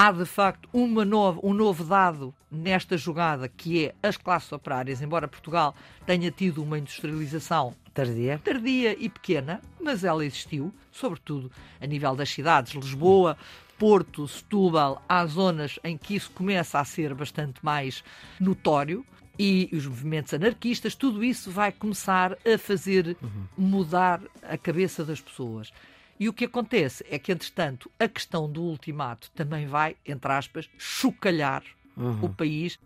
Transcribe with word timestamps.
há 0.00 0.12
de 0.12 0.24
facto 0.24 0.66
uma 0.72 1.04
novo, 1.04 1.40
um 1.44 1.52
novo 1.52 1.84
dado 1.84 2.34
nesta 2.50 2.96
jogada 2.96 3.46
que 3.46 3.84
é 3.84 3.94
as 4.02 4.16
classes 4.16 4.50
operárias, 4.50 5.02
embora 5.02 5.28
Portugal 5.28 5.74
tenha 6.06 6.30
tido 6.30 6.62
uma 6.62 6.78
industrialização 6.78 7.76
tardia, 7.92 8.40
tardia 8.42 8.96
e 8.98 9.10
pequena, 9.10 9.60
mas 9.78 10.02
ela 10.02 10.24
existiu, 10.24 10.72
sobretudo 10.90 11.52
a 11.78 11.86
nível 11.86 12.16
das 12.16 12.30
cidades, 12.30 12.72
Lisboa, 12.72 13.36
Porto, 13.78 14.26
Setúbal, 14.26 15.02
há 15.06 15.26
zonas 15.26 15.78
em 15.84 15.98
que 15.98 16.14
isso 16.14 16.30
começa 16.30 16.80
a 16.80 16.84
ser 16.84 17.12
bastante 17.12 17.62
mais 17.62 18.02
notório 18.40 19.04
e 19.40 19.70
os 19.72 19.86
movimentos 19.86 20.34
anarquistas, 20.34 20.94
tudo 20.94 21.24
isso 21.24 21.50
vai 21.50 21.72
começar 21.72 22.36
a 22.44 22.58
fazer 22.58 23.16
uhum. 23.22 23.46
mudar 23.56 24.20
a 24.42 24.58
cabeça 24.58 25.02
das 25.02 25.18
pessoas. 25.18 25.72
E 26.18 26.28
o 26.28 26.32
que 26.34 26.44
acontece 26.44 27.02
é 27.10 27.18
que, 27.18 27.32
entretanto, 27.32 27.90
a 27.98 28.06
questão 28.06 28.52
do 28.52 28.62
ultimato 28.62 29.30
também 29.30 29.66
vai, 29.66 29.96
entre 30.06 30.30
aspas, 30.30 30.68
chocalhar 30.76 31.62
uhum. 31.96 32.18
o 32.20 32.28
país. 32.28 32.78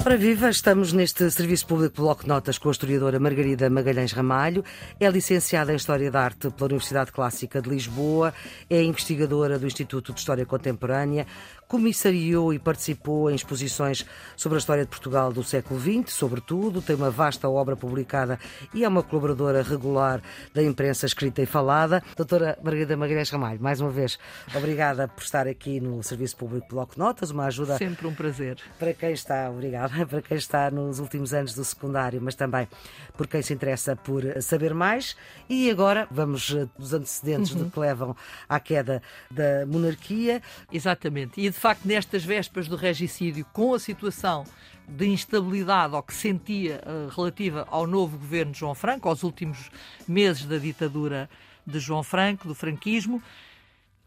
Para 0.00 0.16
viva, 0.16 0.50
estamos 0.50 0.92
neste 0.92 1.30
Serviço 1.30 1.66
Público 1.66 1.96
Bloco 1.96 2.22
de 2.22 2.28
Notas 2.28 2.58
com 2.58 2.68
a 2.68 2.72
historiadora 2.72 3.20
Margarida 3.20 3.70
Magalhães 3.70 4.12
Ramalho. 4.12 4.64
É 4.98 5.08
licenciada 5.08 5.72
em 5.72 5.76
História 5.76 6.10
da 6.10 6.20
Arte 6.20 6.50
pela 6.50 6.66
Universidade 6.66 7.12
Clássica 7.12 7.62
de 7.62 7.68
Lisboa, 7.68 8.34
é 8.68 8.82
investigadora 8.82 9.58
do 9.58 9.66
Instituto 9.66 10.12
de 10.12 10.18
História 10.18 10.44
Contemporânea, 10.44 11.26
comissariou 11.68 12.52
e 12.52 12.58
participou 12.58 13.30
em 13.30 13.34
exposições 13.34 14.04
sobre 14.36 14.56
a 14.56 14.58
história 14.58 14.84
de 14.84 14.90
Portugal 14.90 15.32
do 15.32 15.42
século 15.42 15.80
XX, 15.80 16.12
sobretudo, 16.12 16.82
tem 16.82 16.94
uma 16.94 17.10
vasta 17.10 17.48
obra 17.48 17.74
publicada 17.74 18.38
e 18.74 18.84
é 18.84 18.88
uma 18.88 19.02
colaboradora 19.02 19.62
regular 19.62 20.20
da 20.52 20.62
imprensa 20.62 21.06
escrita 21.06 21.40
e 21.40 21.46
falada. 21.46 22.02
Doutora 22.14 22.58
Margarida 22.62 22.94
Magalhães 22.94 23.30
Ramalho, 23.30 23.62
mais 23.62 23.80
uma 23.80 23.90
vez, 23.90 24.18
obrigada 24.54 25.08
por 25.08 25.22
estar 25.22 25.46
aqui 25.46 25.80
no 25.80 26.02
Serviço 26.02 26.36
Público 26.36 26.66
Bloco 26.68 26.92
de 26.94 26.98
Notas, 26.98 27.30
uma 27.30 27.46
ajuda. 27.46 27.78
Sempre 27.78 28.06
um 28.06 28.14
prazer. 28.14 28.58
Para 28.78 28.92
quem 28.92 29.12
está, 29.12 29.48
obrigada, 29.48 29.81
para 30.08 30.22
quem 30.22 30.36
está 30.36 30.70
nos 30.70 30.98
últimos 30.98 31.32
anos 31.32 31.54
do 31.54 31.64
secundário, 31.64 32.20
mas 32.20 32.34
também 32.34 32.68
por 33.16 33.26
quem 33.26 33.42
se 33.42 33.52
interessa 33.52 33.96
por 33.96 34.22
saber 34.42 34.74
mais. 34.74 35.16
E 35.48 35.70
agora 35.70 36.06
vamos 36.10 36.54
dos 36.78 36.92
antecedentes 36.92 37.52
uhum. 37.52 37.70
que 37.70 37.78
levam 37.78 38.16
à 38.48 38.58
queda 38.60 39.02
da 39.30 39.66
monarquia. 39.66 40.42
Exatamente. 40.72 41.40
E 41.40 41.48
de 41.48 41.56
facto, 41.56 41.86
nestas 41.86 42.24
vésperas 42.24 42.68
do 42.68 42.76
regicídio, 42.76 43.44
com 43.52 43.74
a 43.74 43.78
situação 43.78 44.44
de 44.86 45.06
instabilidade 45.06 45.94
ou 45.94 46.02
que 46.02 46.14
sentia 46.14 46.80
uh, 46.84 47.08
relativa 47.14 47.66
ao 47.70 47.86
novo 47.86 48.18
governo 48.18 48.52
de 48.52 48.58
João 48.58 48.74
Franco, 48.74 49.08
aos 49.08 49.22
últimos 49.22 49.70
meses 50.06 50.44
da 50.44 50.58
ditadura 50.58 51.30
de 51.66 51.78
João 51.78 52.02
Franco, 52.02 52.48
do 52.48 52.54
franquismo, 52.54 53.22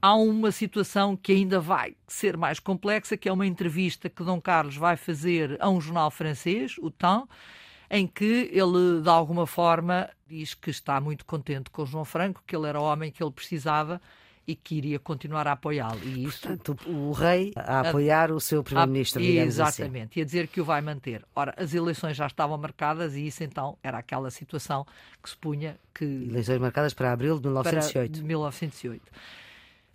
há 0.06 0.14
uma 0.14 0.52
situação 0.52 1.17
que 1.17 1.31
ainda 1.31 1.59
vai 1.59 1.95
ser 2.08 2.38
mais 2.38 2.59
complexa, 2.59 3.17
que 3.17 3.28
é 3.28 3.34
uma 3.34 3.48
entrevista 3.48 4.08
que 4.08 4.23
Dom 4.23 4.39
Carlos 4.39 4.78
vai 4.78 4.95
fazer 4.95 5.58
a 5.59 5.67
um 5.67 5.81
jornal 5.81 6.11
francês, 6.11 6.75
o 6.78 6.92
Temps, 6.92 7.28
em 7.89 8.06
que 8.06 8.52
ele, 8.52 9.02
de 9.02 9.09
alguma 9.09 9.48
forma, 9.48 10.08
diz 10.28 10.53
que 10.53 10.70
está 10.70 11.02
muito 11.02 11.26
contente 11.26 11.72
com 11.72 11.88
João 11.88 12.06
Franco, 12.06 12.44
que 12.45 12.56
ele 12.56 12.67
era 12.67 12.80
o 12.80 12.83
homem 12.83 13.11
que 13.11 13.23
ele 13.23 13.31
precisava 13.31 14.00
e 14.48 14.56
que 14.56 14.76
iria 14.76 15.00
continuar 15.00 15.48
a 15.48 15.53
apoiá-lo. 15.53 16.00
E 16.03 16.23
isso, 16.26 16.48
Portanto, 16.48 16.78
o 16.88 17.11
rei 17.11 17.52
a 17.56 17.80
apoiar 17.80 18.30
a, 18.30 18.36
o 18.36 18.39
seu 18.39 18.64
primeiro-ministro, 18.64 19.20
digamos 19.20 19.59
assim. 19.59 19.81
Exatamente, 19.81 20.11
assim. 20.11 20.20
e 20.20 20.22
a 20.22 20.26
dizer 20.26 20.48
que 20.48 20.61
o 20.61 20.66
vai 20.66 20.81
manter. 20.81 21.26
Ora, 21.36 21.52
as 21.58 21.73
eleições 21.73 22.16
já 22.16 22.28
estavam 22.28 22.56
marcadas 22.59 23.16
e 23.16 23.26
isso 23.26 23.44
então 23.44 23.76
era 23.81 23.98
aquela 23.98 24.30
situação 24.30 24.86
que 25.23 25.31
se 25.31 25.36
punha 25.36 25.80
que... 25.95 26.06
Eleições 26.06 26.59
marcadas 26.59 26.94
para 26.94 27.11
abril 27.11 27.39
de 27.39 27.48
1908. 27.48 28.11
Para 28.11 28.28
1908. 28.28 29.11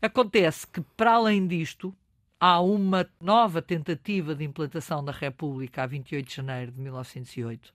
Acontece 0.02 0.66
que, 0.66 0.80
para 0.96 1.12
além 1.12 1.46
disto, 1.46 1.94
há 2.38 2.60
uma 2.60 3.06
nova 3.20 3.60
tentativa 3.60 4.34
de 4.34 4.44
implantação 4.44 5.04
da 5.04 5.12
República 5.12 5.82
a 5.82 5.86
28 5.86 6.26
de 6.26 6.34
janeiro 6.34 6.72
de 6.72 6.80
1908. 6.80 7.72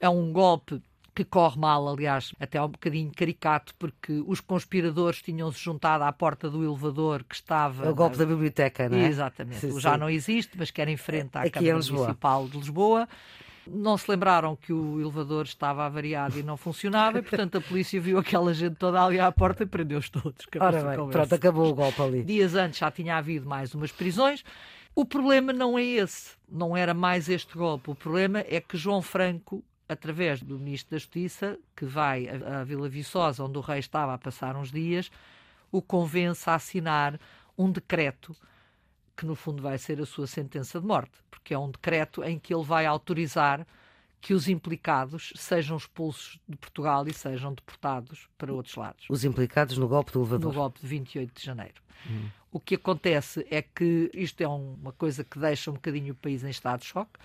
É 0.00 0.08
um 0.08 0.32
golpe 0.32 0.82
que 1.14 1.24
corre 1.24 1.58
mal, 1.58 1.88
aliás, 1.88 2.32
até 2.40 2.60
um 2.62 2.68
bocadinho 2.68 3.12
caricato, 3.14 3.74
porque 3.78 4.22
os 4.26 4.40
conspiradores 4.40 5.20
tinham-se 5.20 5.58
juntado 5.58 6.04
à 6.04 6.12
porta 6.12 6.48
do 6.48 6.64
elevador 6.64 7.24
que 7.24 7.34
estava. 7.34 7.84
É 7.84 7.90
o 7.90 7.94
golpe 7.94 8.16
na... 8.16 8.24
da 8.24 8.30
biblioteca, 8.30 8.88
não 8.88 8.98
é? 8.98 9.06
Exatamente. 9.06 9.60
Sim, 9.60 9.80
Já 9.80 9.94
sim. 9.94 10.00
não 10.00 10.08
existe, 10.08 10.56
mas 10.56 10.70
que 10.70 10.80
era 10.80 10.90
em 10.90 10.96
frente 10.96 11.36
à 11.36 11.42
Aqui 11.42 11.50
Câmara 11.50 11.74
Municipal 11.74 12.48
de 12.48 12.56
Lisboa. 12.56 13.08
Não 13.66 13.96
se 13.96 14.10
lembraram 14.10 14.56
que 14.56 14.72
o 14.72 15.00
elevador 15.00 15.44
estava 15.44 15.84
avariado 15.84 16.38
e 16.38 16.42
não 16.42 16.56
funcionava, 16.56 17.18
e 17.18 17.22
portanto 17.22 17.58
a 17.58 17.60
polícia 17.60 18.00
viu 18.00 18.18
aquela 18.18 18.52
gente 18.54 18.76
toda 18.76 19.04
ali 19.04 19.20
à 19.20 19.30
porta 19.30 19.62
e 19.64 19.66
prendeu-os 19.66 20.08
todos. 20.08 20.46
Ora 20.58 20.82
bem, 20.96 21.10
pronto, 21.10 21.34
acabou 21.34 21.70
o 21.70 21.74
golpe 21.74 22.00
ali. 22.00 22.22
Dias 22.22 22.54
antes 22.54 22.78
já 22.78 22.90
tinha 22.90 23.16
havido 23.16 23.46
mais 23.46 23.74
umas 23.74 23.92
prisões. 23.92 24.44
O 24.94 25.04
problema 25.04 25.52
não 25.52 25.78
é 25.78 25.84
esse, 25.84 26.36
não 26.50 26.76
era 26.76 26.92
mais 26.92 27.28
este 27.28 27.56
golpe. 27.56 27.90
O 27.90 27.94
problema 27.94 28.40
é 28.40 28.60
que 28.60 28.76
João 28.76 29.00
Franco 29.02 29.62
através 29.90 30.40
do 30.40 30.56
Ministro 30.56 30.92
da 30.92 30.98
Justiça, 30.98 31.58
que 31.74 31.84
vai 31.84 32.28
à 32.28 32.62
Vila 32.62 32.88
Viçosa, 32.88 33.42
onde 33.42 33.58
o 33.58 33.60
rei 33.60 33.80
estava 33.80 34.14
a 34.14 34.18
passar 34.18 34.54
uns 34.54 34.70
dias, 34.70 35.10
o 35.72 35.82
convence 35.82 36.48
a 36.48 36.54
assinar 36.54 37.18
um 37.58 37.72
decreto 37.72 38.36
que 39.20 39.26
no 39.26 39.34
fundo 39.34 39.62
vai 39.62 39.76
ser 39.76 40.00
a 40.00 40.06
sua 40.06 40.26
sentença 40.26 40.80
de 40.80 40.86
morte, 40.86 41.12
porque 41.30 41.52
é 41.52 41.58
um 41.58 41.70
decreto 41.70 42.24
em 42.24 42.38
que 42.38 42.54
ele 42.54 42.64
vai 42.64 42.86
autorizar 42.86 43.66
que 44.18 44.32
os 44.32 44.48
implicados 44.48 45.34
sejam 45.36 45.76
expulsos 45.76 46.40
de 46.48 46.56
Portugal 46.56 47.06
e 47.06 47.12
sejam 47.12 47.52
deportados 47.52 48.26
para 48.38 48.50
outros 48.50 48.74
lados. 48.76 49.04
Os 49.10 49.22
implicados 49.22 49.76
no 49.76 49.86
golpe 49.86 50.10
do 50.10 50.20
elevador? 50.20 50.52
No 50.52 50.58
golpe 50.58 50.80
de 50.80 50.86
28 50.86 51.38
de 51.38 51.44
janeiro. 51.44 51.82
Hum. 52.08 52.28
O 52.50 52.58
que 52.58 52.76
acontece 52.76 53.46
é 53.50 53.60
que 53.60 54.10
isto 54.14 54.40
é 54.40 54.48
uma 54.48 54.92
coisa 54.92 55.22
que 55.22 55.38
deixa 55.38 55.70
um 55.70 55.74
bocadinho 55.74 56.14
o 56.14 56.16
país 56.16 56.42
em 56.42 56.48
estado 56.48 56.80
de 56.80 56.86
choque 56.86 57.20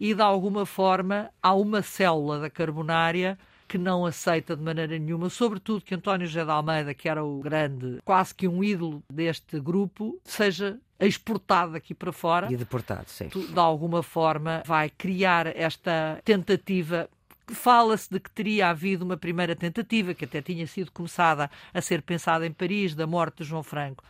e 0.00 0.14
de 0.14 0.22
alguma 0.22 0.66
forma 0.66 1.30
há 1.40 1.54
uma 1.54 1.82
célula 1.82 2.40
da 2.40 2.50
carbonária 2.50 3.38
que 3.68 3.78
não 3.78 4.06
aceita 4.06 4.56
de 4.56 4.62
maneira 4.62 4.98
nenhuma, 4.98 5.28
sobretudo 5.28 5.84
que 5.84 5.94
António 5.94 6.26
José 6.26 6.44
de 6.44 6.50
Almeida, 6.50 6.94
que 6.94 7.08
era 7.08 7.22
o 7.22 7.40
grande, 7.40 7.98
quase 8.04 8.34
que 8.34 8.48
um 8.48 8.64
ídolo 8.64 9.02
deste 9.12 9.60
grupo, 9.60 10.18
seja 10.24 10.80
exportado 10.98 11.76
aqui 11.76 11.94
para 11.94 12.10
fora. 12.10 12.50
E 12.50 12.56
deportado, 12.56 13.08
sim. 13.08 13.28
De 13.28 13.58
alguma 13.58 14.02
forma 14.02 14.62
vai 14.66 14.90
criar 14.90 15.46
esta 15.46 16.20
tentativa 16.24 17.08
Fala-se 17.50 18.10
de 18.10 18.20
que 18.20 18.30
teria 18.30 18.68
havido 18.68 19.04
uma 19.04 19.16
primeira 19.16 19.56
tentativa, 19.56 20.12
que 20.12 20.26
até 20.26 20.42
tinha 20.42 20.66
sido 20.66 20.92
começada 20.92 21.50
a 21.72 21.80
ser 21.80 22.02
pensada 22.02 22.46
em 22.46 22.52
Paris, 22.52 22.94
da 22.94 23.06
morte 23.06 23.38
de 23.38 23.44
João 23.44 23.62
Franco. 23.62 24.04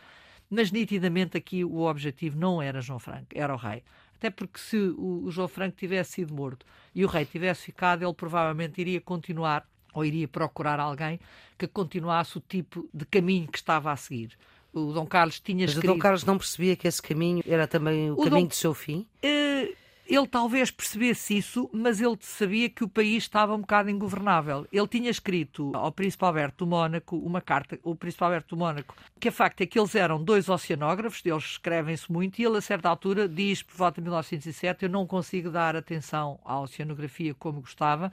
Mas 0.49 0.71
nitidamente 0.71 1.37
aqui 1.37 1.63
o 1.63 1.81
objetivo 1.81 2.37
não 2.37 2.61
era 2.61 2.81
João 2.81 2.99
Franco, 2.99 3.27
era 3.33 3.53
o 3.53 3.57
rei. 3.57 3.83
Até 4.19 4.29
porque 4.29 4.59
se 4.59 4.75
o, 4.75 5.23
o 5.23 5.31
João 5.31 5.47
Franco 5.47 5.77
tivesse 5.77 6.11
sido 6.11 6.33
morto 6.33 6.65
e 6.93 7.05
o 7.05 7.07
rei 7.07 7.25
tivesse 7.25 7.63
ficado, 7.63 8.03
ele 8.03 8.13
provavelmente 8.13 8.79
iria 8.81 8.99
continuar 8.99 9.65
ou 9.93 10.03
iria 10.03 10.27
procurar 10.27 10.77
alguém 10.79 11.19
que 11.57 11.65
continuasse 11.65 12.37
o 12.37 12.41
tipo 12.41 12.87
de 12.93 13.05
caminho 13.05 13.47
que 13.47 13.57
estava 13.57 13.91
a 13.91 13.95
seguir. 13.95 14.37
O 14.73 14.91
Dom 14.91 15.05
Carlos 15.05 15.39
tinha 15.39 15.65
Mas 15.65 15.71
escrito... 15.71 15.89
o 15.89 15.93
Dom 15.95 15.99
Carlos 15.99 16.23
não 16.25 16.37
percebia 16.37 16.75
que 16.75 16.87
esse 16.87 17.01
caminho 17.01 17.41
era 17.47 17.65
também 17.65 18.11
o, 18.11 18.13
o 18.13 18.17
caminho 18.17 18.41
Dom... 18.41 18.47
do 18.47 18.55
seu 18.55 18.73
fim? 18.73 19.07
Uh, 19.23 19.73
ele 20.09 20.27
talvez 20.27 20.71
percebesse 20.71 21.37
isso, 21.37 21.69
mas 21.71 22.01
ele 22.01 22.17
sabia 22.19 22.67
que 22.67 22.83
o 22.83 22.89
país 22.89 23.23
estava 23.23 23.53
um 23.53 23.61
bocado 23.61 23.91
ingovernável. 23.91 24.67
Ele 24.71 24.87
tinha 24.87 25.11
escrito 25.11 25.71
ao 25.75 25.91
Príncipe 25.91 26.25
Alberto 26.25 26.65
do 26.65 26.69
Mónaco 26.69 27.15
uma 27.15 27.39
carta, 27.39 27.79
o 27.83 27.95
Príncipe 27.95 28.23
Alberto 28.23 28.55
do 28.55 28.59
Mónaco, 28.59 28.95
que 29.19 29.29
a 29.29 29.31
facto 29.31 29.61
é 29.61 29.67
que 29.67 29.77
eles 29.79 29.93
eram 29.93 30.21
dois 30.23 30.49
oceanógrafos, 30.49 31.23
eles 31.23 31.43
escrevem-se 31.43 32.11
muito, 32.11 32.39
e 32.39 32.43
ele 32.43 32.57
a 32.57 32.61
certa 32.61 32.89
altura 32.89 33.29
diz, 33.29 33.61
por 33.61 33.75
volta 33.75 34.01
de 34.01 34.05
1907, 34.05 34.83
eu 34.83 34.89
não 34.89 35.05
consigo 35.05 35.51
dar 35.51 35.75
atenção 35.75 36.39
à 36.43 36.59
oceanografia 36.59 37.35
como 37.35 37.61
gostava, 37.61 38.11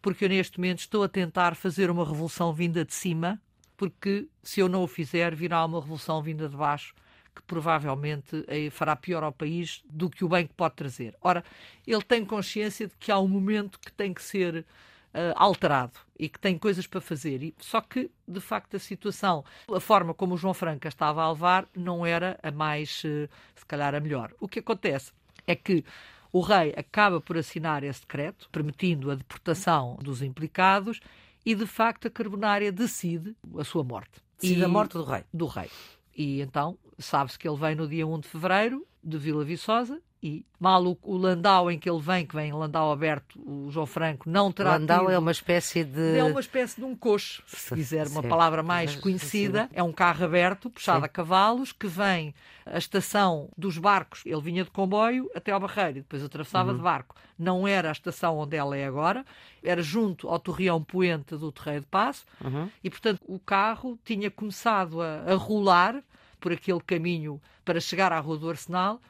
porque 0.00 0.24
eu 0.24 0.30
neste 0.30 0.58
momento 0.58 0.78
estou 0.78 1.02
a 1.02 1.08
tentar 1.08 1.54
fazer 1.54 1.90
uma 1.90 2.06
revolução 2.06 2.54
vinda 2.54 2.86
de 2.86 2.94
cima, 2.94 3.38
porque 3.76 4.26
se 4.42 4.60
eu 4.60 4.68
não 4.68 4.82
o 4.82 4.86
fizer, 4.86 5.34
virá 5.34 5.62
uma 5.66 5.78
revolução 5.78 6.22
vinda 6.22 6.48
de 6.48 6.56
baixo 6.56 6.94
que 7.34 7.42
provavelmente 7.42 8.44
eh, 8.48 8.70
fará 8.70 8.96
pior 8.96 9.22
ao 9.22 9.32
país 9.32 9.82
do 9.88 10.10
que 10.10 10.24
o 10.24 10.28
bem 10.28 10.46
que 10.46 10.54
pode 10.54 10.74
trazer. 10.74 11.14
Ora, 11.20 11.44
ele 11.86 12.02
tem 12.02 12.24
consciência 12.24 12.86
de 12.86 12.94
que 12.98 13.10
há 13.10 13.18
um 13.18 13.28
momento 13.28 13.78
que 13.78 13.92
tem 13.92 14.12
que 14.12 14.22
ser 14.22 14.64
Uh, 15.08 15.32
alterado 15.36 15.98
e 16.18 16.28
que 16.28 16.38
tem 16.38 16.58
coisas 16.58 16.86
para 16.86 17.00
fazer. 17.00 17.42
E, 17.42 17.54
só 17.58 17.80
que, 17.80 18.10
de 18.28 18.40
facto, 18.40 18.76
a 18.76 18.78
situação, 18.78 19.42
a 19.74 19.80
forma 19.80 20.12
como 20.12 20.34
o 20.34 20.36
João 20.36 20.52
Franca 20.52 20.86
estava 20.86 21.22
a 21.22 21.32
levar, 21.32 21.66
não 21.74 22.04
era 22.04 22.38
a 22.42 22.50
mais, 22.50 23.02
uh, 23.04 23.26
se 23.56 23.64
calhar, 23.66 23.94
a 23.94 24.00
melhor. 24.00 24.34
O 24.38 24.46
que 24.46 24.58
acontece 24.58 25.10
é 25.46 25.56
que 25.56 25.82
o 26.30 26.40
rei 26.40 26.74
acaba 26.76 27.22
por 27.22 27.38
assinar 27.38 27.82
esse 27.82 28.02
decreto, 28.02 28.50
permitindo 28.52 29.10
a 29.10 29.14
deportação 29.14 29.96
dos 29.96 30.20
implicados, 30.20 31.00
e, 31.44 31.54
de 31.54 31.66
facto, 31.66 32.06
a 32.06 32.10
Carbonária 32.10 32.70
decide 32.70 33.34
a 33.58 33.64
sua 33.64 33.82
morte. 33.82 34.20
Decide 34.38 34.60
e, 34.60 34.64
a 34.64 34.68
morte 34.68 34.92
do 34.92 35.04
rei. 35.04 35.24
Do 35.32 35.46
rei. 35.46 35.70
E 36.14 36.42
então 36.42 36.76
sabe-se 36.98 37.38
que 37.38 37.48
ele 37.48 37.56
vem 37.56 37.74
no 37.74 37.86
dia 37.86 38.06
1 38.06 38.20
de 38.20 38.28
fevereiro 38.28 38.86
de 39.02 39.16
Vila 39.18 39.44
Viçosa 39.44 40.00
e 40.22 40.44
mal 40.58 40.84
o, 40.84 40.98
o, 41.02 41.16
Landau 41.16 41.70
em 41.70 41.78
que 41.78 41.88
ele 41.88 42.00
vem, 42.00 42.26
que 42.26 42.34
vem 42.34 42.52
Landau 42.52 42.90
aberto, 42.90 43.38
o 43.40 43.70
João 43.70 43.86
Franco, 43.86 44.28
não 44.28 44.50
terá 44.50 44.72
Landau 44.72 45.06
tido... 45.06 45.12
é 45.12 45.18
uma 45.18 45.30
espécie 45.30 45.84
de... 45.84 46.18
É 46.18 46.24
uma 46.24 46.40
espécie 46.40 46.76
de 46.80 46.84
um 46.84 46.96
coxo, 46.96 47.42
se 47.46 47.72
quiser 47.74 48.08
uma 48.08 48.22
palavra 48.22 48.62
mais 48.62 48.96
conhecida. 48.96 49.68
É 49.72 49.82
um 49.82 49.92
carro 49.92 50.24
aberto, 50.24 50.68
puxado 50.70 51.00
Sim. 51.00 51.04
a 51.04 51.08
cavalos, 51.08 51.72
que 51.72 51.86
vem 51.86 52.34
a 52.66 52.78
estação 52.78 53.48
dos 53.56 53.78
barcos. 53.78 54.22
Ele 54.26 54.40
vinha 54.40 54.64
de 54.64 54.70
comboio 54.70 55.30
até 55.34 55.52
ao 55.52 55.60
Barreiro 55.60 55.98
e 55.98 56.02
depois 56.02 56.24
atravessava 56.24 56.72
uhum. 56.72 56.76
de 56.76 56.82
barco. 56.82 57.14
Não 57.38 57.68
era 57.68 57.88
a 57.88 57.92
estação 57.92 58.38
onde 58.38 58.56
ela 58.56 58.76
é 58.76 58.86
agora, 58.86 59.24
era 59.62 59.82
junto 59.82 60.28
ao 60.28 60.40
Torreão 60.40 60.82
Poente 60.82 61.36
do 61.36 61.52
Terreiro 61.52 61.82
de 61.82 61.90
Passo 61.90 62.24
uhum. 62.44 62.68
e, 62.82 62.90
portanto, 62.90 63.20
o 63.24 63.38
carro 63.38 63.96
tinha 64.04 64.30
começado 64.32 65.00
a, 65.00 65.22
a 65.28 65.34
rolar 65.36 66.02
por 66.38 66.52
aquele 66.52 66.80
caminho 66.80 67.40
para 67.64 67.80
chegar 67.80 68.12
à 68.12 68.18
Rua 68.20 68.38
do 68.38 68.48
Arsenal 68.48 69.00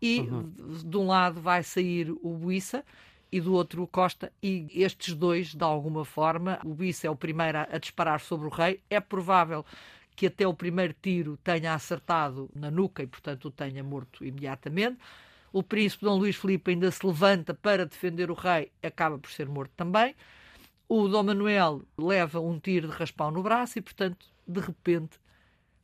e 0.00 0.20
uhum. 0.20 0.52
de 0.84 0.96
um 0.96 1.06
lado 1.06 1.40
vai 1.40 1.62
sair 1.62 2.10
o 2.10 2.36
Buissa 2.36 2.84
e 3.30 3.40
do 3.40 3.54
outro 3.54 3.82
o 3.82 3.86
Costa, 3.86 4.30
e 4.42 4.68
estes 4.74 5.14
dois, 5.14 5.54
de 5.54 5.64
alguma 5.64 6.04
forma, 6.04 6.60
o 6.62 6.74
Buissa 6.74 7.06
é 7.06 7.10
o 7.10 7.16
primeiro 7.16 7.58
a, 7.58 7.62
a 7.62 7.78
disparar 7.78 8.20
sobre 8.20 8.46
o 8.46 8.50
rei. 8.50 8.80
É 8.90 9.00
provável 9.00 9.64
que 10.14 10.26
até 10.26 10.46
o 10.46 10.52
primeiro 10.52 10.94
tiro 11.00 11.38
tenha 11.42 11.72
acertado 11.72 12.50
na 12.54 12.70
nuca 12.70 13.02
e, 13.02 13.06
portanto, 13.06 13.46
o 13.46 13.50
tenha 13.50 13.82
morto 13.82 14.22
imediatamente. 14.22 14.98
O 15.50 15.62
príncipe 15.62 16.04
Dom 16.04 16.18
Luís 16.18 16.36
Filipe 16.36 16.72
ainda 16.72 16.90
se 16.90 17.06
levanta 17.06 17.54
para 17.54 17.86
defender 17.86 18.30
o 18.30 18.34
rei, 18.34 18.70
acaba 18.82 19.18
por 19.18 19.30
ser 19.30 19.48
morto 19.48 19.72
também. 19.76 20.14
O 20.86 21.08
Dom 21.08 21.22
Manuel 21.22 21.82
leva 21.96 22.38
um 22.38 22.58
tiro 22.58 22.88
de 22.88 22.94
raspão 22.94 23.30
no 23.30 23.42
braço 23.42 23.78
e, 23.78 23.82
portanto, 23.82 24.26
de 24.46 24.60
repente, 24.60 25.18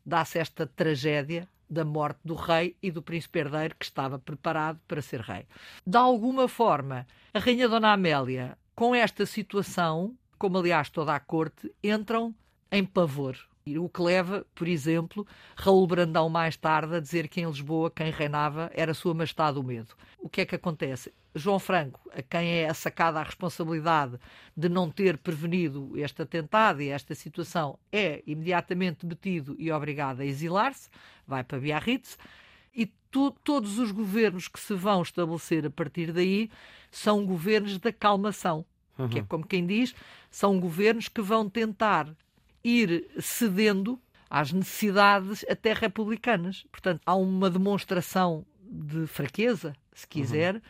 dá-se 0.09 0.39
esta 0.39 0.67
tragédia 0.67 1.47
da 1.69 1.85
morte 1.85 2.19
do 2.25 2.35
rei 2.35 2.75
e 2.83 2.91
do 2.91 3.03
príncipe 3.03 3.41
herdeiro 3.41 3.77
que 3.79 3.85
estava 3.85 4.19
preparado 4.19 4.81
para 4.89 5.03
ser 5.03 5.21
rei. 5.21 5.45
De 5.87 5.99
alguma 5.99 6.49
forma, 6.49 7.07
a 7.35 7.39
rainha 7.39 7.69
Dona 7.69 7.93
Amélia, 7.93 8.57
com 8.75 8.95
esta 8.95 9.27
situação, 9.27 10.17
como 10.39 10.57
aliás 10.57 10.89
toda 10.89 11.15
a 11.15 11.21
corte, 11.21 11.71
entram 11.85 12.35
em 12.73 12.85
pavor. 12.85 13.37
O 13.79 13.87
que 13.87 14.01
leva, 14.01 14.47
por 14.55 14.67
exemplo, 14.67 15.27
Raul 15.55 15.87
Brandão 15.87 16.31
mais 16.31 16.57
tarde 16.57 16.97
a 16.97 17.01
dizer 17.01 17.29
que 17.29 17.43
em 17.43 17.47
Lisboa 17.47 17.91
quem 17.91 18.11
reinava 18.11 18.71
era 18.75 18.95
Sua 18.95 19.13
Majestade 19.13 19.59
o 19.59 19.63
Medo. 19.63 19.95
O 20.19 20.27
que 20.27 20.41
é 20.41 20.47
que 20.47 20.55
acontece? 20.55 21.13
João 21.39 21.59
Franco, 21.59 22.01
a 22.13 22.21
quem 22.23 22.49
é 22.49 22.73
sacada 22.75 23.21
a 23.21 23.23
responsabilidade 23.23 24.19
de 24.57 24.69
não 24.69 24.91
ter 24.91 25.19
prevenido 25.19 25.93
este 25.97 26.23
atentado 26.23 26.83
e 26.83 26.89
esta 26.89 27.15
situação, 27.15 27.79
é 27.93 28.23
imediatamente 28.27 29.07
detido 29.07 29.57
e 29.59 29.71
obrigado 29.71 30.21
a 30.21 30.25
exilar-se, 30.25 30.89
vai 31.27 31.43
para 31.45 31.59
Biarritz, 31.59 32.19
e 32.75 32.87
tu, 33.11 33.31
todos 33.31 33.79
os 33.79 33.91
governos 33.91 34.49
que 34.49 34.61
se 34.61 34.75
vão 34.75 35.03
estabelecer 35.03 35.67
a 35.67 35.71
partir 35.71 36.13
daí 36.13 36.51
são 36.91 37.25
governos 37.25 37.79
da 37.79 37.93
calmação, 37.93 38.65
uhum. 38.99 39.09
que 39.09 39.19
é 39.19 39.23
como 39.23 39.47
quem 39.47 39.67
diz, 39.67 39.95
são 40.31 40.59
governos 40.61 41.09
que 41.09 41.23
vão 41.23 41.49
tentar 41.49 42.09
ir 42.63 43.09
cedendo 43.21 43.99
às 44.29 44.53
necessidades 44.53 45.45
até 45.49 45.73
republicanas. 45.73 46.67
Portanto, 46.71 47.01
há 47.07 47.15
uma 47.15 47.49
demonstração 47.49 48.45
de 48.63 49.07
fraqueza, 49.07 49.75
se 49.95 50.07
quiser. 50.07 50.57
Uhum. 50.57 50.61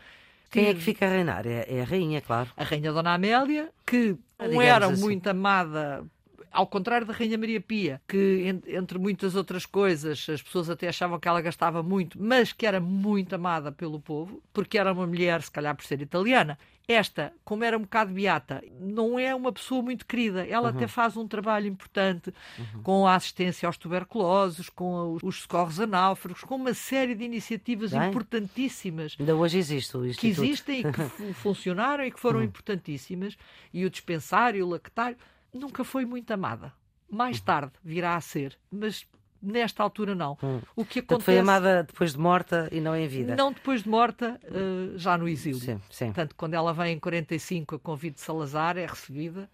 Quem 0.49 0.67
é 0.67 0.73
que 0.73 0.81
fica 0.81 1.05
a 1.05 1.09
reinar? 1.09 1.45
É, 1.45 1.65
é, 1.67 1.81
a 1.81 1.85
rainha, 1.85 2.21
claro. 2.21 2.49
A 2.57 2.63
rainha 2.63 2.91
Dona 2.91 3.13
Amélia, 3.13 3.69
que 3.85 4.15
não 4.39 4.61
era 4.61 4.87
assim. 4.87 5.01
muito 5.01 5.27
amada 5.27 6.03
ao 6.51 6.67
contrário 6.67 7.05
da 7.05 7.13
Rainha 7.13 7.37
Maria 7.37 7.61
Pia, 7.61 8.01
que 8.07 8.45
entre 8.67 8.97
muitas 8.97 9.35
outras 9.35 9.65
coisas 9.65 10.27
as 10.29 10.41
pessoas 10.41 10.69
até 10.69 10.87
achavam 10.87 11.19
que 11.19 11.27
ela 11.27 11.41
gastava 11.41 11.83
muito, 11.83 12.21
mas 12.21 12.51
que 12.51 12.65
era 12.65 12.79
muito 12.79 13.35
amada 13.35 13.71
pelo 13.71 13.99
povo, 13.99 14.41
porque 14.51 14.77
era 14.77 14.91
uma 14.91 15.05
mulher, 15.05 15.41
se 15.41 15.51
calhar 15.51 15.75
por 15.75 15.85
ser 15.85 16.01
italiana, 16.01 16.57
esta, 16.89 17.31
como 17.45 17.63
era 17.63 17.77
um 17.77 17.81
bocado 17.81 18.11
beata, 18.11 18.63
não 18.79 19.19
é 19.19 19.33
uma 19.35 19.53
pessoa 19.53 19.79
muito 19.79 20.07
querida. 20.07 20.43
Ela 20.47 20.71
uhum. 20.71 20.75
até 20.75 20.87
faz 20.87 21.15
um 21.15 21.27
trabalho 21.27 21.67
importante 21.67 22.33
uhum. 22.57 22.81
com 22.81 23.07
a 23.07 23.13
assistência 23.13 23.67
aos 23.67 23.77
tuberculosos, 23.77 24.69
com 24.69 25.15
os 25.21 25.41
socorros 25.41 25.79
a 25.79 25.85
náufragos, 25.85 26.43
com 26.43 26.55
uma 26.55 26.73
série 26.73 27.13
de 27.13 27.23
iniciativas 27.23 27.91
Bem, 27.91 28.09
importantíssimas. 28.09 29.15
Ainda 29.19 29.35
hoje 29.35 29.59
existe 29.59 29.95
o 29.95 30.03
Instituto. 30.03 30.19
Que 30.19 30.27
existem 30.27 30.79
e 30.79 30.91
que 30.91 31.33
funcionaram 31.39 32.03
e 32.03 32.11
que 32.11 32.19
foram 32.19 32.39
uhum. 32.39 32.45
importantíssimas. 32.45 33.37
E 33.71 33.85
o 33.85 33.89
dispensário, 33.89 34.65
o 34.65 34.69
lactário, 34.69 35.17
nunca 35.53 35.83
foi 35.83 36.05
muito 36.05 36.31
amada. 36.31 36.73
Mais 37.07 37.37
uhum. 37.37 37.45
tarde 37.45 37.73
virá 37.83 38.15
a 38.15 38.21
ser, 38.21 38.57
mas 38.71 39.05
Nesta 39.41 39.81
altura, 39.83 40.13
não. 40.13 40.37
Hum. 40.43 40.59
O 40.75 40.83
que 40.83 40.99
acontece... 40.99 41.25
foi 41.25 41.39
amada 41.39 41.83
depois 41.83 42.13
de 42.13 42.19
morta 42.19 42.67
e 42.71 42.81
não 42.81 42.95
em 42.95 43.07
vida? 43.07 43.35
Não 43.35 43.51
depois 43.53 43.83
de 43.83 43.89
morta, 43.89 44.39
uh, 44.43 44.97
já 44.97 45.17
no 45.17 45.27
exílio. 45.27 45.59
Sim, 45.59 45.81
sim. 45.89 46.05
Portanto, 46.07 46.35
quando 46.35 46.53
ela 46.53 46.73
vem 46.73 46.93
em 46.93 46.99
45 46.99 47.75
a 47.75 47.79
convite 47.79 48.15
de 48.15 48.21
Salazar, 48.21 48.77
é 48.77 48.85
recebida 48.85 49.49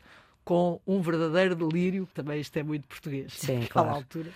com 0.46 0.80
um 0.86 1.02
verdadeiro 1.02 1.56
delírio, 1.56 2.08
também 2.14 2.40
isto 2.40 2.56
é 2.56 2.62
muito 2.62 2.88
português. 2.88 3.34
Sim, 3.34 3.66
claro. 3.68 3.90
altura. 3.90 4.30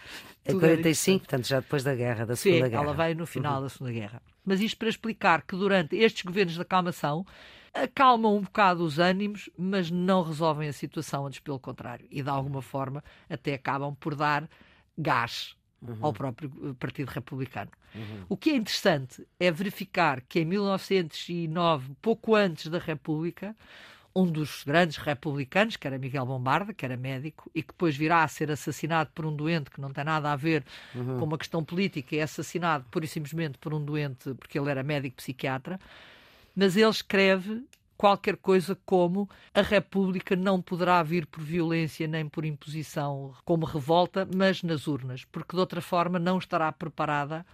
Em 0.43 0.59
45, 0.59 1.19
portanto, 1.19 1.47
já 1.47 1.59
depois 1.59 1.83
da 1.83 1.93
guerra, 1.93 2.25
da 2.25 2.35
Segunda 2.35 2.65
Sim, 2.65 2.71
Guerra. 2.71 2.83
ela 2.83 2.93
veio 2.93 3.15
no 3.15 3.27
final 3.27 3.57
uhum. 3.57 3.61
da 3.61 3.69
Segunda 3.69 3.91
Guerra. 3.91 4.21
Mas 4.43 4.59
isto 4.59 4.77
para 4.77 4.89
explicar 4.89 5.43
que 5.43 5.55
durante 5.55 5.95
estes 5.95 6.23
governos 6.23 6.55
de 6.55 6.61
acalmação 6.61 7.23
acalmam 7.71 8.35
um 8.35 8.41
bocado 8.41 8.83
os 8.83 8.97
ânimos, 8.97 9.49
mas 9.55 9.91
não 9.91 10.23
resolvem 10.23 10.67
a 10.67 10.73
situação, 10.73 11.27
antes 11.27 11.39
pelo 11.39 11.59
contrário. 11.59 12.07
E 12.09 12.23
de 12.23 12.29
alguma 12.29 12.63
forma 12.63 13.03
até 13.29 13.53
acabam 13.53 13.95
por 13.99 14.15
dar 14.15 14.49
gás 14.99 15.55
uhum. 15.81 15.97
ao 16.01 16.13
próprio 16.13 16.51
eh, 16.63 16.73
Partido 16.79 17.09
Republicano. 17.09 17.71
Uhum. 17.95 18.25
O 18.29 18.37
que 18.37 18.51
é 18.51 18.55
interessante 18.55 19.25
é 19.39 19.51
verificar 19.51 20.21
que 20.21 20.41
em 20.41 20.45
1909, 20.45 21.95
pouco 22.01 22.35
antes 22.35 22.67
da 22.67 22.77
República, 22.77 23.55
um 24.15 24.25
dos 24.25 24.63
grandes 24.63 24.97
republicanos, 24.97 25.77
que 25.77 25.87
era 25.87 25.97
Miguel 25.97 26.25
Bombarda, 26.25 26.73
que 26.73 26.83
era 26.83 26.97
médico, 26.97 27.49
e 27.53 27.61
que 27.61 27.69
depois 27.69 27.95
virá 27.95 28.23
a 28.23 28.27
ser 28.27 28.51
assassinado 28.51 29.11
por 29.13 29.25
um 29.25 29.35
doente 29.35 29.69
que 29.69 29.79
não 29.79 29.91
tem 29.91 30.03
nada 30.03 30.31
a 30.31 30.35
ver 30.35 30.63
uhum. 30.93 31.19
com 31.19 31.25
uma 31.25 31.37
questão 31.37 31.63
política, 31.63 32.15
é 32.15 32.21
assassinado 32.21 32.85
pura 32.91 33.05
e 33.05 33.07
simplesmente 33.07 33.57
por 33.57 33.73
um 33.73 33.83
doente 33.83 34.33
porque 34.33 34.59
ele 34.59 34.69
era 34.69 34.83
médico 34.83 35.17
psiquiatra, 35.17 35.79
mas 36.55 36.75
ele 36.75 36.89
escreve 36.89 37.63
qualquer 37.99 38.37
coisa 38.37 38.77
como 38.85 39.29
a 39.53 39.61
República 39.61 40.33
não 40.33 40.61
poderá 40.61 41.03
vir 41.03 41.25
por 41.25 41.43
violência 41.43 42.07
nem 42.07 42.29
por 42.29 42.45
imposição 42.45 43.33
como 43.43 43.65
revolta, 43.65 44.25
mas 44.33 44.63
nas 44.63 44.87
urnas, 44.87 45.25
porque 45.25 45.53
de 45.53 45.59
outra 45.59 45.81
forma 45.81 46.17
não 46.17 46.37
estará 46.37 46.71
preparada 46.71 47.45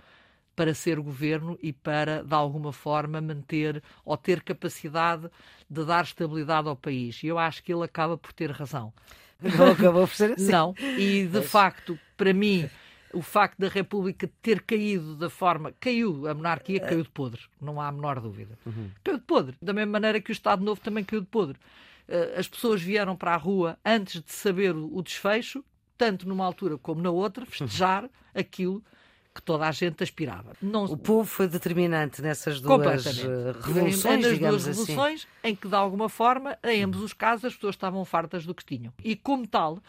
para 0.55 0.75
ser 0.75 0.99
governo 0.99 1.57
e 1.63 1.73
para, 1.73 2.23
de 2.23 2.35
alguma 2.35 2.71
forma, 2.71 3.19
manter 3.19 3.81
ou 4.05 4.15
ter 4.15 4.43
capacidade 4.43 5.31
de 5.67 5.83
dar 5.83 6.03
estabilidade 6.03 6.67
ao 6.69 6.75
país. 6.75 7.23
E 7.23 7.27
eu 7.27 7.39
acho 7.39 7.63
que 7.63 7.73
ele 7.73 7.83
acaba 7.83 8.15
por 8.15 8.31
ter 8.31 8.51
razão. 8.51 8.93
Não 9.41 9.71
acabou 9.71 10.07
por 10.07 10.15
ser 10.15 10.33
assim. 10.33 10.51
Não, 10.51 10.75
e 10.77 11.25
de 11.25 11.41
facto, 11.41 11.97
para 12.15 12.31
mim, 12.31 12.69
o 13.15 13.21
facto 13.21 13.57
da 13.57 13.69
República 13.69 14.29
ter 14.41 14.61
caído 14.61 15.15
da 15.15 15.29
forma. 15.29 15.73
Caiu, 15.79 16.27
a 16.27 16.33
monarquia 16.33 16.79
caiu 16.79 17.01
de 17.01 17.09
podre, 17.09 17.41
não 17.61 17.79
há 17.79 17.87
a 17.87 17.91
menor 17.91 18.19
dúvida. 18.19 18.57
Uhum. 18.65 18.91
Caiu 19.03 19.17
de 19.17 19.23
podre, 19.23 19.55
da 19.61 19.73
mesma 19.73 19.93
maneira 19.93 20.19
que 20.19 20.31
o 20.31 20.33
Estado 20.33 20.63
Novo 20.63 20.81
também 20.81 21.03
caiu 21.03 21.21
de 21.21 21.27
podre. 21.27 21.57
Eh, 22.07 22.35
as 22.37 22.47
pessoas 22.47 22.81
vieram 22.81 23.15
para 23.15 23.33
a 23.33 23.37
rua 23.37 23.77
antes 23.83 24.21
de 24.21 24.31
saber 24.31 24.75
o 24.75 25.01
desfecho, 25.01 25.63
tanto 25.97 26.27
numa 26.27 26.45
altura 26.45 26.77
como 26.77 27.01
na 27.01 27.09
outra, 27.09 27.45
festejar 27.45 28.03
uhum. 28.03 28.09
aquilo 28.33 28.83
que 29.33 29.41
toda 29.41 29.67
a 29.67 29.71
gente 29.71 30.01
aspirava. 30.01 30.53
Não... 30.61 30.85
O 30.85 30.97
povo 30.97 31.25
foi 31.25 31.47
determinante 31.47 32.21
nessas 32.21 32.61
duas 32.61 33.05
eh, 33.05 33.53
revoluções, 33.61 34.25
em, 34.25 34.33
digamos 34.33 34.63
duas 34.63 34.67
assim. 34.67 34.91
revoluções, 34.91 35.27
em 35.43 35.55
que, 35.55 35.67
de 35.67 35.75
alguma 35.75 36.07
forma, 36.07 36.57
em 36.63 36.83
ambos 36.83 37.01
os 37.01 37.11
casos, 37.11 37.45
as 37.45 37.53
pessoas 37.53 37.75
estavam 37.75 38.03
fartas 38.05 38.45
do 38.45 38.53
que 38.53 38.63
tinham. 38.63 38.93
E, 39.03 39.15
como 39.15 39.45
tal, 39.45 39.79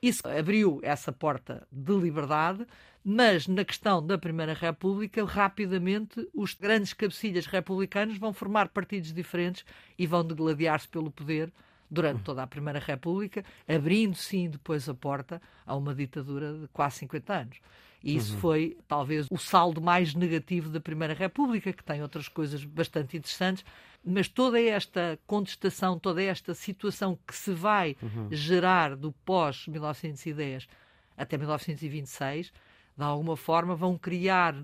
isso 0.00 0.26
abriu 0.26 0.80
essa 0.82 1.12
porta 1.12 1.66
de 1.70 1.92
liberdade, 1.92 2.66
mas 3.04 3.46
na 3.46 3.64
questão 3.64 4.04
da 4.04 4.18
Primeira 4.18 4.54
República, 4.54 5.24
rapidamente 5.24 6.28
os 6.34 6.54
grandes 6.54 6.92
cabecilhas 6.92 7.46
republicanos 7.46 8.18
vão 8.18 8.32
formar 8.32 8.68
partidos 8.68 9.12
diferentes 9.12 9.64
e 9.98 10.06
vão 10.06 10.24
degladiar-se 10.24 10.88
pelo 10.88 11.10
poder 11.10 11.52
durante 11.90 12.22
toda 12.22 12.42
a 12.42 12.46
Primeira 12.46 12.78
República, 12.78 13.44
abrindo 13.66 14.14
sim 14.14 14.50
depois 14.50 14.88
a 14.88 14.94
porta 14.94 15.40
a 15.64 15.74
uma 15.74 15.94
ditadura 15.94 16.52
de 16.52 16.68
quase 16.68 16.98
50 16.98 17.32
anos. 17.32 17.60
E 18.02 18.14
isso 18.14 18.34
uhum. 18.34 18.40
foi 18.40 18.78
talvez 18.86 19.26
o 19.30 19.38
saldo 19.38 19.80
mais 19.80 20.14
negativo 20.14 20.70
da 20.70 20.80
Primeira 20.80 21.14
República, 21.14 21.72
que 21.72 21.82
tem 21.82 22.02
outras 22.02 22.28
coisas 22.28 22.64
bastante 22.64 23.16
interessantes, 23.16 23.64
mas 24.08 24.28
toda 24.28 24.60
esta 24.60 25.18
contestação, 25.26 25.98
toda 25.98 26.22
esta 26.22 26.54
situação 26.54 27.18
que 27.26 27.34
se 27.34 27.52
vai 27.52 27.96
uhum. 28.02 28.28
gerar 28.30 28.96
do 28.96 29.12
pós-1910 29.24 30.66
até 31.16 31.36
1926, 31.36 32.52
de 32.96 33.04
alguma 33.04 33.36
forma 33.36 33.74
vão 33.76 33.98
criar 33.98 34.54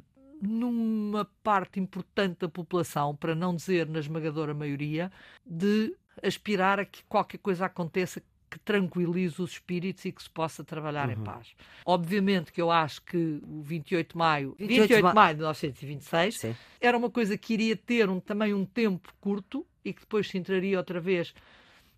numa 0.40 1.24
parte 1.42 1.80
importante 1.80 2.38
da 2.40 2.48
população, 2.48 3.14
para 3.14 3.34
não 3.34 3.54
dizer 3.54 3.88
na 3.88 3.98
esmagadora 3.98 4.54
maioria, 4.54 5.10
de 5.44 5.94
aspirar 6.22 6.78
a 6.80 6.84
que 6.84 7.02
qualquer 7.04 7.38
coisa 7.38 7.66
aconteça 7.66 8.22
que 8.54 8.60
tranquilize 8.60 9.42
os 9.42 9.50
espíritos 9.50 10.04
e 10.04 10.12
que 10.12 10.22
se 10.22 10.30
possa 10.30 10.62
trabalhar 10.62 11.08
uhum. 11.08 11.14
em 11.14 11.24
paz. 11.24 11.48
Obviamente 11.84 12.52
que 12.52 12.62
eu 12.62 12.70
acho 12.70 13.02
que 13.02 13.40
o 13.42 13.60
28 13.60 14.12
de 14.12 14.16
maio, 14.16 14.54
28, 14.56 14.80
28 14.80 15.08
de 15.08 15.14
maio 15.14 15.34
de 15.34 15.38
1926, 15.38 16.38
Sim. 16.38 16.56
era 16.80 16.96
uma 16.96 17.10
coisa 17.10 17.36
que 17.36 17.52
iria 17.52 17.76
ter 17.76 18.08
um, 18.08 18.20
também 18.20 18.54
um 18.54 18.64
tempo 18.64 19.12
curto 19.20 19.66
e 19.84 19.92
que 19.92 20.02
depois 20.02 20.28
se 20.28 20.38
entraria 20.38 20.78
outra 20.78 21.00
vez 21.00 21.34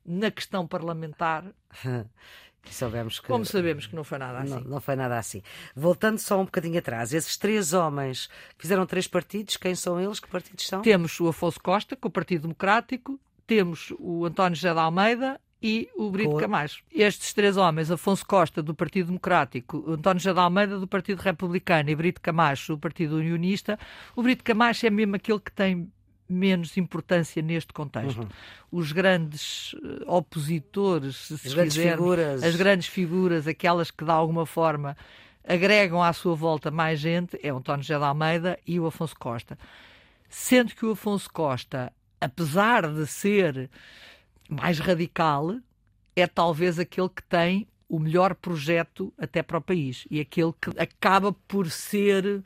na 0.04 0.30
questão 0.30 0.66
parlamentar. 0.66 1.44
Sabemos 2.68 3.20
que, 3.20 3.28
Como 3.28 3.44
sabemos 3.44 3.86
que 3.86 3.94
não 3.94 4.02
foi 4.02 4.18
nada 4.18 4.40
assim. 4.40 4.54
Não, 4.54 4.60
não, 4.62 4.80
foi 4.80 4.96
nada 4.96 5.16
assim. 5.16 5.40
Voltando 5.72 6.18
só 6.18 6.40
um 6.40 6.46
bocadinho 6.46 6.76
atrás, 6.76 7.14
esses 7.14 7.36
três 7.36 7.72
homens 7.72 8.28
fizeram 8.58 8.84
três 8.84 9.06
partidos, 9.06 9.56
quem 9.56 9.76
são 9.76 10.00
eles? 10.00 10.18
Que 10.18 10.26
partidos 10.26 10.66
são? 10.66 10.82
Temos 10.82 11.20
o 11.20 11.28
Afonso 11.28 11.60
Costa, 11.60 11.94
com 11.94 12.08
o 12.08 12.10
Partido 12.10 12.42
Democrático, 12.42 13.20
temos 13.46 13.92
o 14.00 14.26
António 14.26 14.56
José 14.56 14.72
de 14.72 14.80
Almeida 14.80 15.40
e 15.62 15.88
o 15.96 16.10
Brito 16.10 16.32
com... 16.32 16.36
Camacho. 16.36 16.82
Estes 16.92 17.32
três 17.32 17.56
homens, 17.56 17.90
Afonso 17.90 18.24
Costa, 18.26 18.62
do 18.62 18.74
Partido 18.74 19.06
Democrático, 19.06 19.84
António 19.88 20.20
José 20.20 20.34
de 20.34 20.40
Almeida, 20.40 20.78
do 20.78 20.86
Partido 20.86 21.20
Republicano 21.20 21.88
e 21.90 21.94
Brito 21.94 22.20
Camacho, 22.20 22.74
do 22.74 22.78
Partido 22.78 23.16
Unionista, 23.16 23.78
o 24.14 24.22
Brito 24.22 24.44
Camacho 24.44 24.86
é 24.86 24.90
mesmo 24.90 25.16
aquele 25.16 25.40
que 25.40 25.52
tem 25.52 25.90
menos 26.28 26.76
importância 26.76 27.40
neste 27.40 27.72
contexto. 27.72 28.20
Uhum. 28.20 28.28
Os 28.72 28.92
grandes 28.92 29.74
eh, 29.76 30.04
opositores, 30.06 31.16
se 31.16 31.34
as 31.34 31.54
grandes 31.54 31.76
figuras. 31.76 32.42
as 32.42 32.56
grandes 32.56 32.88
figuras, 32.88 33.46
aquelas 33.46 33.90
que 33.90 34.04
de 34.04 34.10
alguma 34.10 34.44
forma 34.44 34.96
agregam 35.46 36.02
à 36.02 36.12
sua 36.12 36.34
volta 36.34 36.70
mais 36.70 36.98
gente, 36.98 37.38
é 37.42 37.52
o 37.52 37.58
António 37.58 37.82
José 37.84 37.98
de 37.98 38.04
Almeida 38.04 38.58
e 38.66 38.80
o 38.80 38.86
Afonso 38.86 39.14
Costa. 39.16 39.56
Sendo 40.28 40.74
que 40.74 40.84
o 40.84 40.90
Afonso 40.90 41.30
Costa, 41.32 41.92
apesar 42.20 42.92
de 42.92 43.06
ser 43.06 43.70
mais 44.48 44.78
radical, 44.78 45.56
é 46.14 46.26
talvez 46.26 46.78
aquele 46.78 47.08
que 47.08 47.22
tem 47.22 47.66
o 47.88 47.98
melhor 47.98 48.34
projeto 48.34 49.12
até 49.18 49.42
para 49.42 49.58
o 49.58 49.60
país 49.60 50.06
e 50.10 50.20
aquele 50.20 50.52
que 50.60 50.70
acaba 50.78 51.32
por 51.32 51.70
ser 51.70 52.42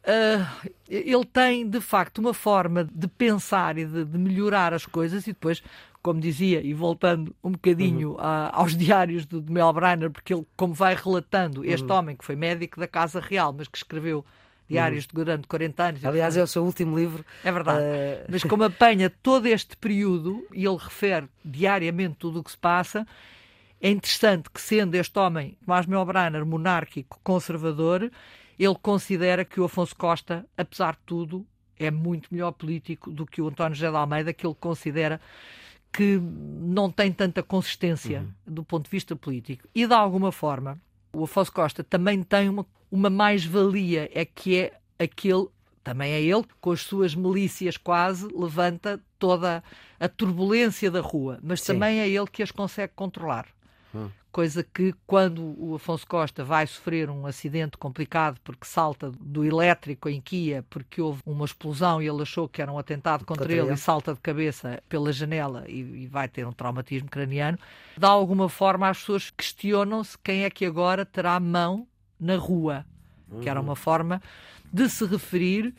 Uh, 0.00 0.70
ele 0.88 1.26
tem, 1.26 1.68
de 1.68 1.80
facto, 1.80 2.18
uma 2.18 2.32
forma 2.32 2.84
de 2.84 3.06
pensar 3.06 3.76
e 3.76 3.84
de, 3.84 4.04
de, 4.06 4.18
melhorar 4.18 4.72
as 4.72 4.86
coisas 4.86 5.26
e 5.26 5.32
depois, 5.32 5.62
como 6.02 6.18
dizia, 6.18 6.62
e 6.62 6.72
voltando 6.72 7.36
um 7.44 7.50
bocadinho 7.50 8.12
uhum. 8.12 8.16
a, 8.18 8.58
aos 8.58 8.74
diários 8.74 9.26
do, 9.26 9.42
de 9.42 9.52
Mel 9.52 9.70
Brainer, 9.74 10.10
porque 10.10 10.32
ele, 10.32 10.46
como 10.56 10.72
vai 10.72 10.94
relatando, 10.94 11.62
este 11.66 11.86
uhum. 11.86 11.98
homem 11.98 12.16
que 12.16 12.24
foi 12.24 12.34
médico 12.34 12.80
da 12.80 12.88
Casa 12.88 13.20
Real, 13.20 13.54
mas 13.56 13.68
que 13.68 13.76
escreveu 13.76 14.24
diários 14.70 15.04
uhum. 15.04 15.10
durante 15.12 15.46
40 15.46 15.82
anos. 15.82 16.04
Aliás, 16.04 16.36
é 16.36 16.42
o 16.42 16.46
seu 16.46 16.64
último 16.64 16.96
livro. 16.96 17.24
É 17.44 17.50
verdade. 17.50 17.80
Uh... 17.80 18.26
Mas 18.30 18.42
como 18.44 18.64
apanha 18.64 19.10
todo 19.22 19.46
este 19.46 19.76
período 19.76 20.46
e 20.54 20.64
ele 20.64 20.76
refere 20.76 21.28
diariamente 21.44 22.16
tudo 22.18 22.40
o 22.40 22.44
que 22.44 22.50
se 22.50 22.58
passa, 22.58 23.06
é 23.80 23.90
interessante 23.90 24.48
que, 24.50 24.60
sendo 24.60 24.94
este 24.94 25.18
homem, 25.18 25.56
Tomás 25.64 25.86
Mel 25.86 26.04
Brainer, 26.04 26.44
monárquico, 26.44 27.18
conservador, 27.24 28.10
ele 28.58 28.76
considera 28.80 29.44
que 29.44 29.60
o 29.60 29.64
Afonso 29.64 29.96
Costa, 29.96 30.46
apesar 30.56 30.92
de 30.92 31.00
tudo, 31.06 31.46
é 31.78 31.90
muito 31.90 32.28
melhor 32.30 32.52
político 32.52 33.10
do 33.10 33.24
que 33.24 33.40
o 33.40 33.48
António 33.48 33.74
José 33.74 33.90
de 33.90 33.96
Almeida, 33.96 34.32
que 34.34 34.46
ele 34.46 34.54
considera 34.54 35.20
que 35.90 36.20
não 36.20 36.90
tem 36.90 37.10
tanta 37.10 37.42
consistência 37.42 38.20
uhum. 38.20 38.54
do 38.54 38.62
ponto 38.62 38.84
de 38.84 38.90
vista 38.90 39.16
político. 39.16 39.66
E, 39.74 39.86
de 39.86 39.94
alguma 39.94 40.30
forma, 40.30 40.78
o 41.12 41.24
Afonso 41.24 41.52
Costa 41.52 41.82
também 41.82 42.22
tem 42.22 42.48
uma, 42.48 42.66
uma 42.90 43.10
mais-valia, 43.10 44.10
é 44.12 44.24
que 44.24 44.58
é 44.58 44.72
aquele, 44.98 45.48
também 45.82 46.12
é 46.12 46.20
ele, 46.20 46.44
com 46.60 46.72
as 46.72 46.82
suas 46.82 47.14
milícias 47.14 47.76
quase, 47.76 48.28
levanta 48.34 49.00
toda 49.18 49.62
a 49.98 50.08
turbulência 50.08 50.90
da 50.90 51.00
rua, 51.00 51.38
mas 51.42 51.60
Sim. 51.60 51.74
também 51.74 52.00
é 52.00 52.08
ele 52.08 52.26
que 52.26 52.42
as 52.42 52.50
consegue 52.50 52.92
controlar. 52.94 53.46
Coisa 54.32 54.62
que, 54.62 54.94
quando 55.06 55.42
o 55.58 55.74
Afonso 55.74 56.06
Costa 56.06 56.44
vai 56.44 56.64
sofrer 56.66 57.10
um 57.10 57.26
acidente 57.26 57.76
complicado 57.76 58.38
porque 58.44 58.64
salta 58.64 59.10
do 59.10 59.44
elétrico 59.44 60.08
em 60.08 60.20
Kia, 60.20 60.64
porque 60.70 61.02
houve 61.02 61.20
uma 61.26 61.44
explosão 61.44 62.00
e 62.00 62.08
ele 62.08 62.22
achou 62.22 62.48
que 62.48 62.62
era 62.62 62.70
um 62.70 62.78
atentado 62.78 63.24
contra, 63.24 63.44
contra 63.44 63.52
ele, 63.52 63.66
ele, 63.66 63.74
e 63.74 63.76
salta 63.76 64.14
de 64.14 64.20
cabeça 64.20 64.80
pela 64.88 65.12
janela 65.12 65.64
e, 65.66 65.80
e, 65.80 66.06
vai 66.06 66.28
ter 66.28 66.46
um 66.46 66.52
traumatismo 66.52 67.08
craniano, 67.08 67.58
de 67.96 68.06
alguma 68.06 68.48
forma 68.48 68.88
as 68.88 68.98
pessoas 68.98 69.30
questionam-se 69.30 70.16
quem 70.18 70.44
é 70.44 70.50
que 70.50 70.64
agora 70.64 71.04
terá 71.04 71.40
mão 71.40 71.86
na 72.18 72.36
rua, 72.36 72.86
que 73.42 73.48
era 73.48 73.60
uma 73.60 73.74
forma 73.74 74.22
de 74.72 74.88
se 74.88 75.04
referir 75.06 75.74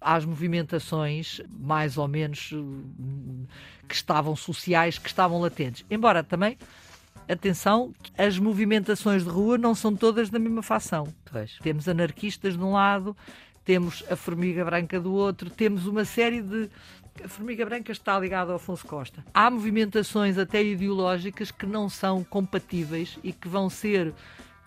às 0.00 0.24
movimentações 0.24 1.40
mais 1.48 1.96
ou 1.96 2.08
menos 2.08 2.52
hum, 2.52 3.46
que 3.88 3.94
estavam 3.94 4.34
sociais, 4.34 4.98
que 4.98 5.08
estavam 5.08 5.40
latentes. 5.40 5.84
Embora 5.90 6.22
também 6.24 6.58
atenção, 7.28 7.92
as 8.16 8.38
movimentações 8.38 9.24
de 9.24 9.30
rua 9.30 9.58
não 9.58 9.74
são 9.74 9.94
todas 9.94 10.30
da 10.30 10.38
mesma 10.38 10.62
facção. 10.62 11.12
Pois. 11.30 11.58
Temos 11.62 11.88
anarquistas 11.88 12.56
de 12.56 12.62
um 12.62 12.72
lado, 12.72 13.16
temos 13.64 14.04
a 14.10 14.16
Formiga 14.16 14.64
Branca 14.64 15.00
do 15.00 15.12
outro, 15.12 15.50
temos 15.50 15.86
uma 15.86 16.04
série 16.04 16.42
de. 16.42 16.68
A 17.22 17.28
Formiga 17.28 17.66
Branca 17.66 17.92
está 17.92 18.18
ligada 18.18 18.52
ao 18.52 18.56
Afonso 18.56 18.86
Costa. 18.86 19.22
Há 19.34 19.50
movimentações 19.50 20.38
até 20.38 20.64
ideológicas 20.64 21.50
que 21.50 21.66
não 21.66 21.88
são 21.88 22.24
compatíveis 22.24 23.18
e 23.22 23.32
que 23.32 23.48
vão 23.48 23.68
ser 23.68 24.14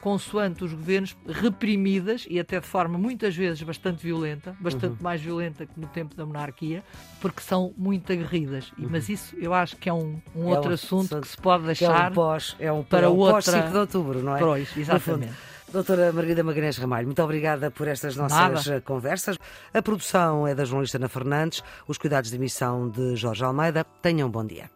consoante 0.02 0.64
os 0.64 0.74
governos, 0.74 1.16
reprimidas 1.28 2.25
e 2.30 2.40
até 2.40 2.60
de 2.60 2.66
forma 2.68 2.98
muitas 2.98 3.36
vezes 3.36 3.62
bastante 3.64 4.04
violenta, 4.04 4.56
bastante 4.60 4.98
uhum. 4.98 4.98
mais 5.02 5.22
violenta 5.22 5.66
que 5.66 5.80
no 5.80 5.88
tempo 5.88 6.16
da 6.16 6.25
monarquia, 6.25 6.84
porque 7.20 7.42
são 7.42 7.74
muito 7.78 8.12
aguerridas. 8.12 8.72
Uhum. 8.78 8.88
Mas 8.92 9.10
isso 9.10 9.36
eu 9.38 9.54
acho 9.54 9.75
que 9.78 9.90
é 9.90 9.94
um, 9.94 10.22
um 10.36 10.50
é 10.50 10.56
outro 10.56 10.72
um, 10.72 10.74
assunto 10.74 11.20
que 11.22 11.28
se 11.28 11.38
pode 11.38 11.66
deixar 11.66 12.08
é 12.08 12.10
um 12.10 12.14
pós, 12.14 12.56
é 12.60 12.72
um, 12.72 12.84
para 12.84 13.08
é 13.08 13.10
um 13.10 13.16
outra... 13.16 13.42
5 13.42 13.70
de 13.70 13.78
outubro, 13.78 14.22
não 14.22 14.36
é? 14.36 14.40
Pois, 14.40 14.78
exatamente. 14.78 15.34
Doutora 15.72 16.14
Margarida 16.14 16.44
Magalhães 16.44 16.78
Ramalho, 16.78 17.08
muito 17.08 17.22
obrigada 17.22 17.70
por 17.70 17.88
estas 17.88 18.16
nossas 18.16 18.66
Nada. 18.66 18.82
conversas. 18.82 19.38
A 19.74 19.82
produção 19.82 20.48
é 20.48 20.56
da 20.56 20.64
jornalista 20.64 20.98
Ana 20.98 21.10
Fernandes, 21.10 21.64
os 21.88 21.98
cuidados 21.98 22.30
de 22.30 22.38
emissão 22.38 22.88
de 22.88 23.16
Jorge 23.16 23.44
Almeida. 23.44 23.84
Tenham 24.02 24.30
um 24.30 24.32
bom 24.32 24.46
dia. 24.46 24.70